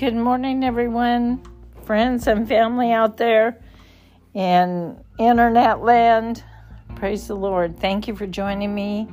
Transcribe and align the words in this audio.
Good 0.00 0.16
morning, 0.16 0.64
everyone, 0.64 1.42
friends 1.84 2.26
and 2.26 2.48
family 2.48 2.90
out 2.90 3.18
there 3.18 3.60
in 4.32 4.98
internet 5.18 5.82
land. 5.82 6.42
Praise 6.94 7.26
the 7.26 7.34
Lord. 7.34 7.78
Thank 7.78 8.08
you 8.08 8.16
for 8.16 8.26
joining 8.26 8.74
me. 8.74 9.06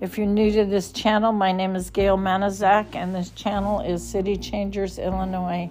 If 0.00 0.18
you're 0.18 0.26
new 0.26 0.50
to 0.50 0.64
this 0.64 0.90
channel, 0.90 1.30
my 1.30 1.52
name 1.52 1.76
is 1.76 1.90
Gail 1.90 2.18
Manazak, 2.18 2.96
and 2.96 3.14
this 3.14 3.30
channel 3.30 3.82
is 3.82 4.04
City 4.04 4.36
Changers 4.36 4.98
Illinois. 4.98 5.70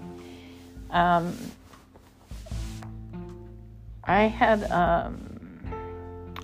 Um, 0.90 1.36
I 4.06 4.22
had 4.22 4.72
um, 4.72 5.38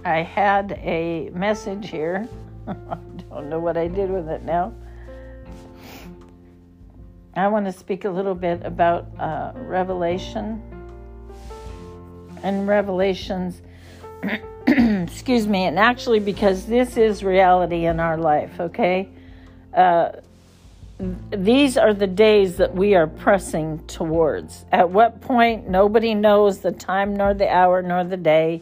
I 0.04 0.18
had 0.18 0.74
a 0.84 1.30
message 1.30 1.90
here. 1.90 2.28
I 2.68 2.74
don't 3.30 3.48
know 3.48 3.60
what 3.60 3.78
I 3.78 3.88
did 3.88 4.12
with 4.12 4.28
it 4.28 4.44
now. 4.44 4.74
I 7.40 7.48
want 7.50 7.66
to 7.66 7.72
speak 7.72 8.06
a 8.06 8.10
little 8.10 8.36
bit 8.36 8.66
about 8.66 9.08
uh, 9.20 9.52
Revelation 9.56 10.62
and 12.42 12.68
Revelations. 12.68 13.62
excuse 14.68 15.48
me, 15.48 15.66
and 15.66 15.80
actually, 15.80 16.20
because 16.20 16.66
this 16.66 16.98
is 16.98 17.24
reality 17.24 17.86
in 17.86 18.00
our 18.00 18.18
life, 18.18 18.60
okay? 18.60 19.08
Uh, 19.74 20.12
these 21.30 21.78
are 21.78 21.94
the 21.94 22.08
days 22.08 22.58
that 22.58 22.74
we 22.74 22.96
are 22.96 23.08
pressing 23.08 23.86
towards. 23.86 24.66
At 24.72 24.90
what 24.90 25.22
point, 25.22 25.70
nobody 25.70 26.16
knows 26.16 26.60
the 26.60 26.72
time, 26.72 27.16
nor 27.16 27.34
the 27.34 27.48
hour, 27.48 27.82
nor 27.82 28.04
the 28.04 28.18
day. 28.18 28.62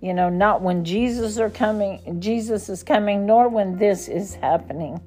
You 0.00 0.12
know, 0.12 0.28
not 0.28 0.60
when 0.60 0.84
Jesus 0.84 1.38
are 1.38 1.50
coming, 1.50 2.20
Jesus 2.20 2.68
is 2.68 2.82
coming, 2.82 3.26
nor 3.26 3.48
when 3.48 3.78
this 3.78 4.08
is 4.08 4.34
happening. 4.34 5.00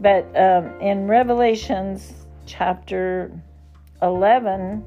But 0.00 0.24
um, 0.36 0.80
in 0.80 1.08
Revelations 1.08 2.12
chapter 2.48 3.30
11. 4.02 4.82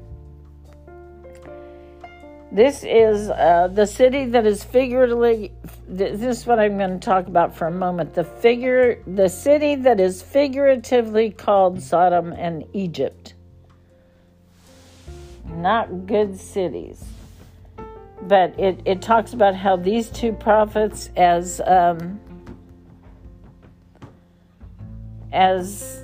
This 2.50 2.84
is 2.84 3.30
uh, 3.30 3.68
the 3.72 3.86
city 3.86 4.26
that 4.26 4.44
is 4.44 4.62
figuratively. 4.62 5.52
This 5.88 6.20
is 6.20 6.46
what 6.46 6.58
I'm 6.58 6.76
going 6.76 6.98
to 6.98 7.04
talk 7.04 7.26
about 7.26 7.56
for 7.56 7.66
a 7.66 7.70
moment. 7.70 8.12
The 8.12 8.24
figure, 8.24 9.02
the 9.06 9.28
city 9.28 9.76
that 9.76 10.00
is 10.00 10.20
figuratively 10.20 11.30
called 11.30 11.80
Sodom 11.80 12.32
and 12.32 12.66
Egypt. 12.74 13.34
Not 15.46 16.06
good 16.06 16.38
cities, 16.38 17.02
but 18.22 18.58
it, 18.58 18.80
it 18.84 19.00
talks 19.00 19.32
about 19.32 19.54
how 19.54 19.76
these 19.76 20.10
two 20.10 20.32
prophets, 20.32 21.10
as 21.16 21.60
um, 21.66 22.20
as 25.32 26.01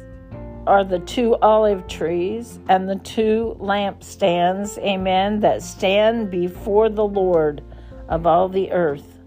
are 0.69 0.85
the 0.85 1.01
two 1.01 1.35
olive 1.37 1.89
trees 1.89 2.61
and 2.69 2.89
the 2.89 2.97
two 2.97 3.57
lampstands, 3.59 4.79
amen, 4.79 5.41
that 5.41 5.63
stand 5.63 6.31
before 6.31 6.89
the 6.89 7.07
Lord 7.07 7.65
of 8.09 8.27
all 8.27 8.49
the 8.49 8.71
earth. 8.71 9.19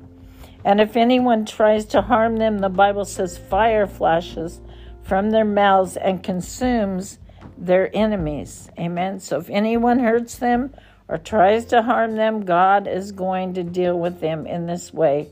And 0.63 0.79
if 0.79 0.95
anyone 0.95 1.45
tries 1.45 1.85
to 1.87 2.01
harm 2.01 2.37
them, 2.37 2.59
the 2.59 2.69
Bible 2.69 3.05
says 3.05 3.37
fire 3.37 3.87
flashes 3.87 4.61
from 5.01 5.31
their 5.31 5.45
mouths 5.45 5.97
and 5.97 6.23
consumes 6.23 7.17
their 7.57 7.89
enemies. 7.95 8.69
Amen. 8.77 9.19
So 9.19 9.39
if 9.39 9.49
anyone 9.49 9.99
hurts 9.99 10.37
them 10.37 10.73
or 11.07 11.17
tries 11.17 11.65
to 11.65 11.81
harm 11.81 12.15
them, 12.15 12.45
God 12.45 12.87
is 12.87 13.11
going 13.11 13.55
to 13.55 13.63
deal 13.63 13.99
with 13.99 14.19
them 14.19 14.45
in 14.45 14.67
this 14.67 14.93
way. 14.93 15.29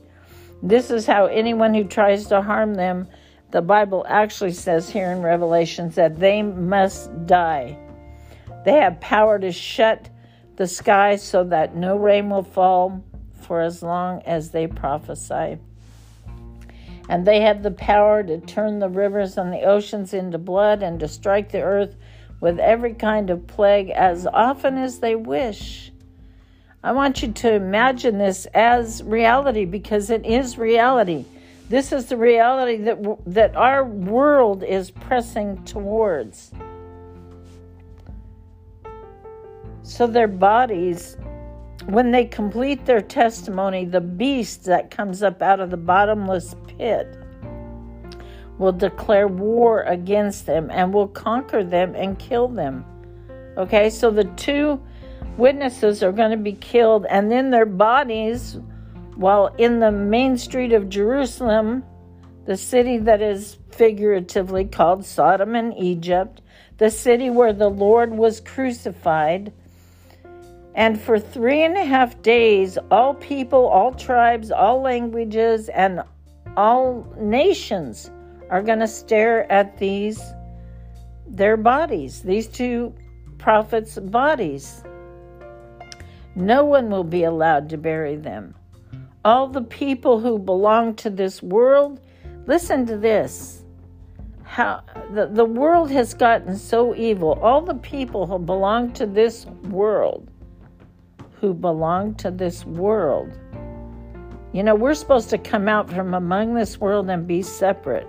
This 0.62 0.90
is 0.90 1.06
how 1.06 1.26
anyone 1.26 1.74
who 1.74 1.84
tries 1.84 2.26
to 2.26 2.42
harm 2.42 2.74
them 2.74 3.08
the 3.50 3.62
Bible 3.62 4.04
actually 4.08 4.52
says 4.52 4.88
here 4.88 5.10
in 5.10 5.22
Revelations 5.22 5.96
that 5.96 6.18
they 6.18 6.42
must 6.42 7.26
die. 7.26 7.76
They 8.64 8.74
have 8.74 9.00
power 9.00 9.38
to 9.38 9.50
shut 9.50 10.08
the 10.56 10.66
sky 10.66 11.16
so 11.16 11.44
that 11.44 11.74
no 11.74 11.96
rain 11.96 12.30
will 12.30 12.42
fall 12.42 13.02
for 13.40 13.60
as 13.60 13.82
long 13.82 14.22
as 14.22 14.50
they 14.50 14.66
prophesy. 14.66 15.58
And 17.08 17.26
they 17.26 17.40
have 17.40 17.62
the 17.62 17.72
power 17.72 18.22
to 18.22 18.38
turn 18.38 18.78
the 18.78 18.88
rivers 18.88 19.36
and 19.36 19.52
the 19.52 19.62
oceans 19.62 20.14
into 20.14 20.38
blood 20.38 20.82
and 20.82 21.00
to 21.00 21.08
strike 21.08 21.50
the 21.50 21.62
earth 21.62 21.96
with 22.40 22.60
every 22.60 22.94
kind 22.94 23.30
of 23.30 23.46
plague 23.46 23.90
as 23.90 24.26
often 24.26 24.78
as 24.78 25.00
they 25.00 25.16
wish. 25.16 25.90
I 26.84 26.92
want 26.92 27.20
you 27.20 27.32
to 27.32 27.52
imagine 27.52 28.18
this 28.18 28.46
as 28.54 29.02
reality 29.02 29.64
because 29.64 30.08
it 30.08 30.24
is 30.24 30.56
reality. 30.56 31.24
This 31.70 31.92
is 31.92 32.06
the 32.06 32.16
reality 32.16 32.78
that, 32.78 32.98
that 33.26 33.54
our 33.54 33.84
world 33.84 34.64
is 34.64 34.90
pressing 34.90 35.62
towards. 35.62 36.50
So, 39.82 40.08
their 40.08 40.26
bodies, 40.26 41.16
when 41.86 42.10
they 42.10 42.24
complete 42.24 42.84
their 42.86 43.00
testimony, 43.00 43.84
the 43.84 44.00
beast 44.00 44.64
that 44.64 44.90
comes 44.90 45.22
up 45.22 45.42
out 45.42 45.60
of 45.60 45.70
the 45.70 45.76
bottomless 45.76 46.56
pit 46.66 47.16
will 48.58 48.72
declare 48.72 49.28
war 49.28 49.82
against 49.82 50.46
them 50.46 50.70
and 50.72 50.92
will 50.92 51.06
conquer 51.06 51.62
them 51.62 51.94
and 51.94 52.18
kill 52.18 52.48
them. 52.48 52.84
Okay, 53.56 53.90
so 53.90 54.10
the 54.10 54.24
two 54.24 54.80
witnesses 55.36 56.02
are 56.02 56.10
going 56.10 56.32
to 56.32 56.36
be 56.36 56.54
killed, 56.54 57.06
and 57.08 57.30
then 57.30 57.50
their 57.50 57.64
bodies 57.64 58.58
while 59.20 59.54
in 59.58 59.80
the 59.80 59.92
main 59.92 60.38
street 60.38 60.72
of 60.72 60.88
Jerusalem, 60.88 61.84
the 62.46 62.56
city 62.56 62.96
that 62.96 63.20
is 63.20 63.58
figuratively 63.70 64.64
called 64.64 65.04
Sodom 65.04 65.54
and 65.54 65.76
Egypt, 65.76 66.40
the 66.78 66.90
city 66.90 67.28
where 67.28 67.52
the 67.52 67.68
Lord 67.68 68.14
was 68.14 68.40
crucified, 68.40 69.52
and 70.74 70.98
for 70.98 71.18
three 71.18 71.62
and 71.62 71.76
a 71.76 71.84
half 71.84 72.22
days, 72.22 72.78
all 72.90 73.12
people, 73.12 73.66
all 73.66 73.92
tribes, 73.92 74.50
all 74.50 74.80
languages, 74.80 75.68
and 75.68 76.00
all 76.56 77.06
nations 77.18 78.10
are 78.48 78.62
going 78.62 78.78
to 78.78 78.88
stare 78.88 79.52
at 79.52 79.76
these, 79.76 80.18
their 81.26 81.58
bodies, 81.58 82.22
these 82.22 82.46
two 82.46 82.94
prophets' 83.36 83.98
bodies. 83.98 84.82
No 86.34 86.64
one 86.64 86.88
will 86.88 87.04
be 87.04 87.24
allowed 87.24 87.68
to 87.68 87.76
bury 87.76 88.16
them 88.16 88.54
all 89.24 89.48
the 89.48 89.62
people 89.62 90.20
who 90.20 90.38
belong 90.38 90.94
to 90.96 91.10
this 91.10 91.42
world. 91.42 92.00
Listen 92.46 92.86
to 92.86 92.96
this. 92.96 93.64
How 94.44 94.82
the, 95.12 95.26
the 95.26 95.44
world 95.44 95.90
has 95.90 96.14
gotten 96.14 96.56
so 96.56 96.94
evil. 96.94 97.38
All 97.42 97.60
the 97.60 97.74
people 97.74 98.26
who 98.26 98.38
belong 98.38 98.92
to 98.94 99.06
this 99.06 99.46
world, 99.46 100.28
who 101.40 101.54
belong 101.54 102.14
to 102.16 102.30
this 102.30 102.64
world. 102.64 103.32
You 104.52 104.64
know, 104.64 104.74
we're 104.74 104.94
supposed 104.94 105.30
to 105.30 105.38
come 105.38 105.68
out 105.68 105.88
from 105.88 106.14
among 106.14 106.54
this 106.54 106.80
world 106.80 107.08
and 107.08 107.26
be 107.26 107.42
separate. 107.42 108.08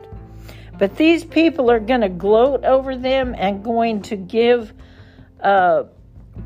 But 0.79 0.95
these 0.95 1.23
people 1.23 1.69
are 1.69 1.79
going 1.79 2.01
to 2.01 2.09
gloat 2.09 2.65
over 2.65 2.97
them 2.97 3.35
and 3.37 3.63
going 3.63 4.01
to 4.03 4.15
give 4.15 4.73
uh, 5.41 5.83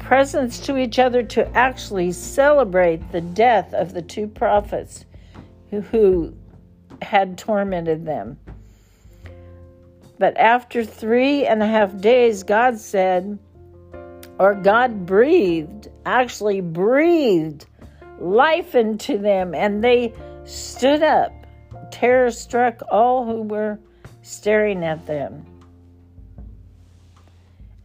presents 0.06 0.60
to 0.60 0.78
each 0.78 1.00
other 1.00 1.24
to 1.24 1.48
actually 1.58 2.12
celebrate 2.12 3.12
the 3.12 3.22
death 3.22 3.74
of 3.74 3.92
the 3.92 4.04
two 4.04 4.28
prophets 4.28 5.04
who, 5.72 5.82
who 5.82 6.32
had 7.02 7.40
tormented 7.40 8.06
them. 8.06 8.38
But 10.20 10.38
after 10.38 10.86
three 10.86 11.48
and 11.48 11.62
a 11.64 11.68
half 11.68 12.00
days, 12.00 12.44
God 12.44 12.78
said, 12.78 13.40
or 14.38 14.54
God 14.54 15.08
breathed, 15.08 15.90
actually 16.06 16.62
breathed 16.62 17.66
life 18.20 18.76
into 18.76 19.18
them, 19.18 19.56
and 19.56 19.84
they 19.84 20.14
stood 20.44 21.02
up. 21.02 21.34
Terror 21.92 22.30
struck 22.30 22.80
all 22.92 23.26
who 23.26 23.42
were 23.42 23.80
staring 24.22 24.84
at 24.84 25.06
them. 25.08 25.46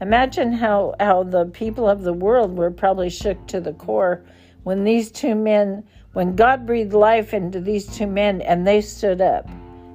Imagine 0.01 0.53
how, 0.53 0.95
how 0.99 1.25
the 1.25 1.45
people 1.47 1.89
of 1.89 2.03
the 2.03 2.13
world 2.13 2.57
were 2.57 2.71
probably 2.71 3.11
shook 3.11 3.47
to 3.49 3.61
the 3.61 3.75
core 3.75 4.25
when 4.63 4.85
these 4.85 5.11
two 5.11 5.35
men, 5.35 5.85
when 6.15 6.37
God 6.37 6.67
breathed 6.67 6.95
life 6.95 7.35
into 7.35 7.61
these 7.61 7.87
two 7.87 8.07
men 8.07 8.41
and 8.41 8.67
they 8.67 8.81
stood 8.81 9.21
up. 9.21 9.49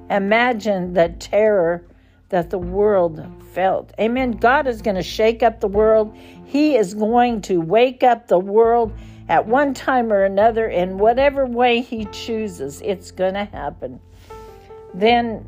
Imagine 0.08 0.94
the 0.94 1.08
terror 1.18 1.84
that 2.28 2.50
the 2.50 2.58
world 2.58 3.24
felt. 3.52 3.92
Amen. 3.98 4.32
God 4.32 4.66
is 4.66 4.82
going 4.82 4.96
to 4.96 5.02
shake 5.02 5.42
up 5.42 5.60
the 5.60 5.68
world. 5.68 6.16
He 6.44 6.76
is 6.76 6.94
going 6.94 7.40
to 7.42 7.60
wake 7.60 8.02
up 8.02 8.28
the 8.28 8.38
world 8.38 8.92
at 9.28 9.46
one 9.46 9.74
time 9.74 10.12
or 10.12 10.24
another 10.24 10.68
in 10.68 10.98
whatever 10.98 11.46
way 11.46 11.80
He 11.80 12.04
chooses. 12.06 12.80
It's 12.82 13.10
going 13.10 13.34
to 13.34 13.44
happen. 13.44 14.00
Then, 14.94 15.44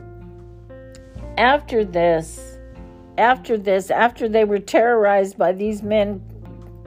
after 1.37 1.85
this, 1.85 2.48
after 3.19 3.59
this, 3.59 3.91
after 3.91 4.29
they 4.29 4.45
were 4.45 4.59
terrorized 4.59 5.37
by 5.37 5.53
these 5.53 5.83
men 5.83 6.23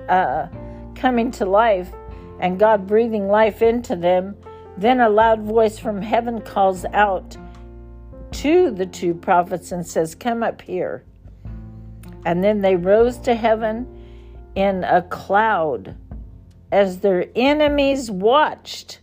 uh, 0.09 0.47
coming 0.95 1.29
to 1.31 1.45
life 1.45 1.91
and 2.39 2.57
God 2.57 2.87
breathing 2.87 3.27
life 3.27 3.61
into 3.61 3.95
them, 3.95 4.35
then 4.77 4.99
a 4.99 5.09
loud 5.09 5.41
voice 5.41 5.77
from 5.77 6.01
heaven 6.01 6.41
calls 6.41 6.85
out 6.85 7.37
to 8.31 8.71
the 8.71 8.85
two 8.85 9.13
prophets 9.13 9.71
and 9.71 9.85
says, 9.85 10.15
Come 10.15 10.41
up 10.41 10.61
here. 10.61 11.03
And 12.25 12.43
then 12.43 12.61
they 12.61 12.75
rose 12.75 13.17
to 13.19 13.35
heaven 13.35 13.87
in 14.55 14.83
a 14.83 15.01
cloud 15.01 15.97
as 16.71 16.99
their 16.99 17.25
enemies 17.35 18.09
watched. 18.09 19.01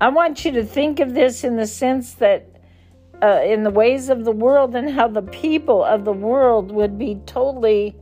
I 0.00 0.08
want 0.08 0.44
you 0.44 0.50
to 0.52 0.64
think 0.64 0.98
of 0.98 1.14
this 1.14 1.44
in 1.44 1.56
the 1.56 1.66
sense 1.66 2.14
that 2.14 2.49
uh, 3.22 3.40
in 3.44 3.62
the 3.62 3.70
ways 3.70 4.08
of 4.08 4.24
the 4.24 4.32
world 4.32 4.74
and 4.74 4.90
how 4.90 5.08
the 5.08 5.22
people 5.22 5.84
of 5.84 6.04
the 6.04 6.12
world 6.12 6.72
would 6.72 6.98
be 6.98 7.20
totally 7.26 7.94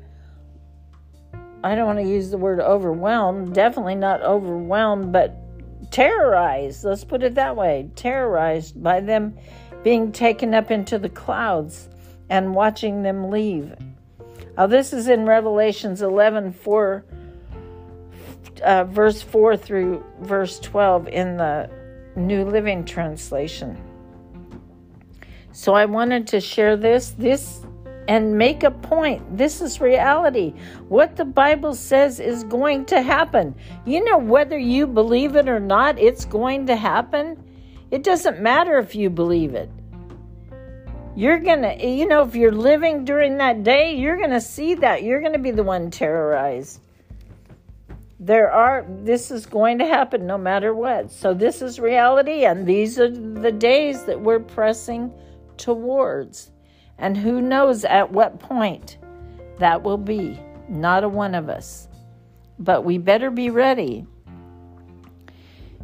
I 1.62 1.74
don't 1.74 1.86
want 1.86 1.98
to 1.98 2.04
use 2.04 2.30
the 2.30 2.38
word 2.38 2.60
overwhelmed, 2.60 3.52
definitely 3.52 3.96
not 3.96 4.22
overwhelmed, 4.22 5.12
but 5.12 5.36
terrorized. 5.90 6.84
Let's 6.84 7.02
put 7.02 7.24
it 7.24 7.34
that 7.34 7.56
way 7.56 7.90
terrorized 7.96 8.80
by 8.80 9.00
them 9.00 9.36
being 9.82 10.12
taken 10.12 10.54
up 10.54 10.70
into 10.70 10.98
the 10.98 11.08
clouds 11.08 11.88
and 12.30 12.54
watching 12.54 13.02
them 13.02 13.30
leave. 13.30 13.74
Now, 14.56 14.66
this 14.66 14.92
is 14.92 15.08
in 15.08 15.26
Revelations 15.26 16.02
11 16.02 16.52
4, 16.52 17.04
uh, 18.62 18.84
verse 18.84 19.22
4 19.22 19.56
through 19.56 20.04
verse 20.20 20.60
12 20.60 21.08
in 21.08 21.36
the 21.36 21.70
New 22.14 22.44
Living 22.44 22.84
Translation. 22.84 23.76
So 25.52 25.74
I 25.74 25.86
wanted 25.86 26.26
to 26.28 26.40
share 26.40 26.76
this. 26.76 27.10
This 27.18 27.62
and 28.08 28.38
make 28.38 28.62
a 28.62 28.70
point. 28.70 29.36
This 29.36 29.60
is 29.60 29.82
reality. 29.82 30.54
What 30.88 31.14
the 31.16 31.26
Bible 31.26 31.74
says 31.74 32.18
is 32.18 32.42
going 32.42 32.86
to 32.86 33.02
happen. 33.02 33.54
You 33.84 34.02
know, 34.02 34.16
whether 34.16 34.58
you 34.58 34.86
believe 34.86 35.36
it 35.36 35.46
or 35.46 35.60
not, 35.60 35.98
it's 35.98 36.24
going 36.24 36.66
to 36.66 36.74
happen. 36.74 37.44
It 37.90 38.02
doesn't 38.02 38.40
matter 38.40 38.78
if 38.78 38.94
you 38.94 39.10
believe 39.10 39.54
it. 39.54 39.70
You're 41.14 41.38
going 41.38 41.62
to, 41.62 41.86
you 41.86 42.06
know, 42.06 42.22
if 42.22 42.34
you're 42.34 42.50
living 42.50 43.04
during 43.04 43.36
that 43.38 43.62
day, 43.62 43.94
you're 43.94 44.16
going 44.16 44.30
to 44.30 44.40
see 44.40 44.74
that. 44.76 45.02
You're 45.02 45.20
going 45.20 45.34
to 45.34 45.38
be 45.38 45.50
the 45.50 45.62
one 45.62 45.90
terrorized. 45.90 46.80
There 48.20 48.50
are, 48.50 48.86
this 48.88 49.30
is 49.30 49.44
going 49.44 49.78
to 49.78 49.86
happen 49.86 50.26
no 50.26 50.38
matter 50.38 50.74
what. 50.74 51.10
So, 51.10 51.34
this 51.34 51.60
is 51.62 51.78
reality, 51.78 52.44
and 52.44 52.66
these 52.66 52.98
are 52.98 53.08
the 53.08 53.52
days 53.52 54.04
that 54.04 54.20
we're 54.20 54.40
pressing 54.40 55.12
towards. 55.58 56.50
And 56.98 57.16
who 57.16 57.40
knows 57.40 57.84
at 57.84 58.10
what 58.10 58.40
point 58.40 58.98
that 59.58 59.82
will 59.82 59.98
be? 59.98 60.40
Not 60.68 61.04
a 61.04 61.08
one 61.08 61.34
of 61.34 61.48
us. 61.48 61.88
But 62.58 62.84
we 62.84 62.98
better 62.98 63.30
be 63.30 63.50
ready. 63.50 64.06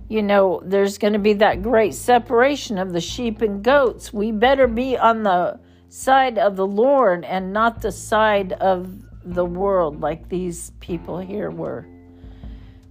You 0.09 0.23
know, 0.23 0.62
there's 0.65 0.99
going 0.99 1.15
to 1.15 1.19
be 1.19 1.35
that 1.35 1.62
great 1.62 1.94
separation 1.94 2.79
of 2.79 2.93
the 2.93 3.00
sheep 3.00 3.41
and 3.41 3.62
goats. 3.62 4.12
We 4.12 4.32
better 4.32 4.67
be 4.67 4.99
on 4.99 5.23
the 5.23 5.59
side 5.88 6.38
of 6.38 6.56
the 6.56 6.67
Lord 6.67 7.25
and 7.25 7.53
not 7.53 7.81
the 7.81 7.93
side 7.93 8.53
of 8.55 8.93
the 9.25 9.44
world 9.44 10.00
like 10.00 10.29
these 10.29 10.73
people 10.81 11.19
here 11.19 11.50
were. 11.50 11.87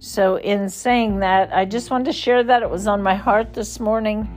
So, 0.00 0.36
in 0.36 0.68
saying 0.68 1.20
that, 1.20 1.54
I 1.54 1.64
just 1.64 1.90
wanted 1.90 2.06
to 2.06 2.12
share 2.12 2.42
that. 2.42 2.62
It 2.62 2.68
was 2.68 2.86
on 2.86 3.02
my 3.02 3.14
heart 3.14 3.54
this 3.54 3.80
morning 3.80 4.28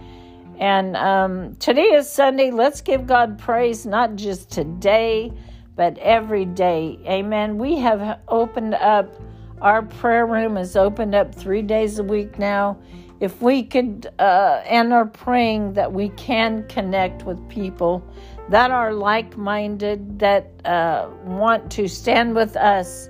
and 0.60 0.96
um, 0.98 1.56
today 1.58 1.94
is 1.94 2.10
Sunday. 2.10 2.50
Let's 2.50 2.82
give 2.82 3.06
God 3.06 3.38
praise, 3.38 3.86
not 3.86 4.16
just 4.16 4.50
today, 4.52 5.32
but 5.76 5.98
every 6.00 6.46
day. 6.46 7.00
Amen. 7.06 7.60
We 7.60 7.78
have 7.78 8.20
opened 8.28 8.74
up, 8.74 9.22
our 9.62 9.84
prayer 9.84 10.26
room 10.26 10.58
is 10.58 10.76
opened 10.76 11.14
up 11.14 11.34
three 11.34 11.62
days 11.62 12.00
a 12.00 12.04
week 12.04 12.40
now. 12.40 12.80
If 13.20 13.42
we 13.42 13.64
could, 13.64 14.08
uh, 14.18 14.62
and 14.66 14.94
are 14.94 15.06
praying 15.06 15.74
that 15.74 15.92
we 15.92 16.10
can 16.10 16.68
connect 16.68 17.24
with 17.24 17.48
people 17.50 18.04
that 18.50 18.72
are 18.72 18.94
like 18.94 19.38
minded, 19.38 20.20
that 20.20 20.52
uh, 20.66 21.10
want 21.24 21.72
to 21.74 21.88
stand 21.88 22.36
with 22.36 22.56
us 22.56 23.10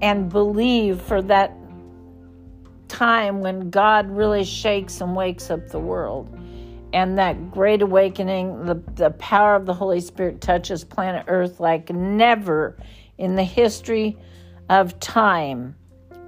and 0.00 0.30
believe 0.30 1.02
for 1.02 1.20
that 1.22 1.52
time 2.88 3.40
when 3.40 3.68
God 3.68 4.10
really 4.10 4.44
shakes 4.44 5.00
and 5.00 5.14
wakes 5.14 5.50
up 5.50 5.68
the 5.68 5.78
world 5.78 6.37
and 6.92 7.18
that 7.18 7.50
great 7.50 7.82
awakening, 7.82 8.64
the, 8.64 8.74
the 8.94 9.10
power 9.10 9.54
of 9.54 9.66
the 9.66 9.74
Holy 9.74 10.00
Spirit 10.00 10.40
touches 10.40 10.84
planet 10.84 11.26
Earth 11.28 11.60
like 11.60 11.90
never 11.90 12.76
in 13.18 13.34
the 13.34 13.44
history 13.44 14.16
of 14.68 14.98
time. 15.00 15.76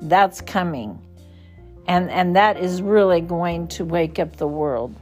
That's 0.03 0.41
coming. 0.41 1.07
And, 1.87 2.11
and 2.11 2.37
that 2.37 2.59
is 2.59 2.83
really 2.83 3.21
going 3.21 3.69
to 3.69 3.85
wake 3.85 4.19
up 4.19 4.37
the 4.37 4.47
world. 4.47 4.95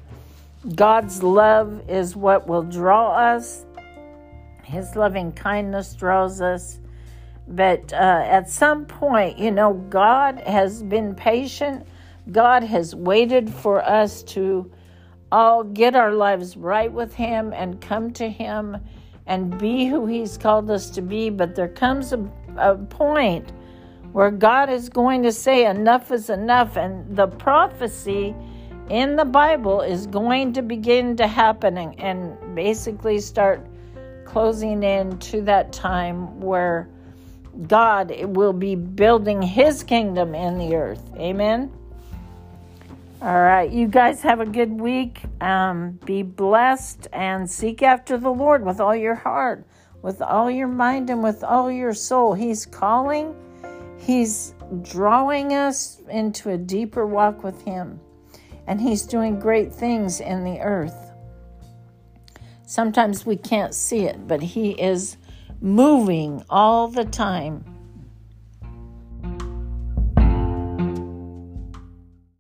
God's 0.75 1.23
love 1.23 1.89
is 1.89 2.17
what 2.17 2.47
will 2.47 2.63
draw 2.63 3.13
us. 3.13 3.65
His 4.65 4.97
loving 4.97 5.33
kindness 5.33 5.95
draws 5.95 6.41
us. 6.41 6.79
But 7.47 7.93
uh, 7.93 7.97
at 7.97 8.51
some 8.51 8.85
point, 8.85 9.39
you 9.39 9.51
know, 9.51 9.75
God 9.89 10.41
has 10.41 10.83
been 10.83 11.15
patient. 11.15 11.87
God 12.31 12.63
has 12.63 12.95
waited 12.95 13.53
for 13.53 13.83
us 13.83 14.23
to 14.25 14.71
all 15.31 15.65
get 15.65 15.95
our 15.95 16.13
lives 16.13 16.57
right 16.57 16.93
with 16.93 17.15
Him 17.15 17.53
and 17.53 17.81
come 17.81 18.13
to 18.13 18.29
Him 18.29 18.77
and 19.27 19.59
be 19.59 19.87
who 19.87 20.07
He's 20.07 20.39
called 20.39 20.71
us 20.71 20.91
to 20.91 21.03
be. 21.03 21.31
But 21.31 21.55
there 21.55 21.69
comes 21.69 22.13
a, 22.13 22.31
a 22.57 22.77
point 22.77 23.53
where 24.13 24.31
God 24.31 24.71
is 24.71 24.89
going 24.89 25.23
to 25.25 25.33
say, 25.33 25.67
enough 25.67 26.11
is 26.11 26.31
enough. 26.31 26.77
And 26.77 27.17
the 27.17 27.27
prophecy 27.27 28.35
in 28.89 29.17
the 29.17 29.25
Bible 29.25 29.83
is 29.83 30.07
going 30.07 30.55
to 30.55 30.63
begin 30.63 31.17
to 31.17 31.27
happen 31.27 31.77
and, 31.77 32.01
and 32.01 32.55
basically 32.55 33.21
start 33.21 33.67
closing 34.25 34.83
in 34.83 35.19
to 35.19 35.43
that 35.43 35.73
time 35.73 36.41
where 36.41 36.89
God 37.67 38.15
will 38.25 38.53
be 38.53 38.77
building 38.77 39.43
His 39.43 39.83
kingdom 39.83 40.35
in 40.35 40.59
the 40.59 40.77
earth. 40.77 41.03
Amen. 41.17 41.73
All 43.21 43.41
right, 43.41 43.69
you 43.69 43.89
guys 43.89 44.23
have 44.23 44.39
a 44.39 44.47
good 44.47 44.71
week. 44.71 45.23
Um, 45.41 45.99
be 46.05 46.23
blessed 46.23 47.09
and 47.13 47.51
seek 47.51 47.83
after 47.83 48.17
the 48.17 48.31
Lord 48.31 48.65
with 48.65 48.79
all 48.79 48.95
your 48.95 49.17
heart, 49.17 49.67
with 50.03 50.23
all 50.23 50.49
your 50.49 50.69
mind, 50.69 51.11
and 51.11 51.21
with 51.21 51.43
all 51.43 51.69
your 51.69 51.95
soul. 51.95 52.35
He's 52.35 52.65
calling, 52.65 53.35
He's 53.99 54.55
drawing 54.83 55.53
us 55.53 56.01
into 56.09 56.51
a 56.51 56.57
deeper 56.57 57.07
walk 57.07 57.43
with 57.43 57.61
Him, 57.63 57.99
and 58.69 58.81
He's 58.81 59.03
doing 59.03 59.41
great 59.41 59.75
things 59.75 60.21
in 60.21 60.45
the 60.45 60.61
earth. 60.61 61.11
Sometimes 62.67 63.27
we 63.27 63.35
can't 63.35 63.75
see 63.75 64.05
it, 64.05 64.29
but 64.29 64.41
He 64.41 64.81
is 64.81 65.17
moving 65.61 66.45
all 66.49 66.87
the 66.87 67.05
time 67.05 67.65